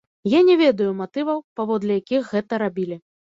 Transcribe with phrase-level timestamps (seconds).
[0.31, 2.99] Я не ведаю матываў, паводле якіх гэта рабілі.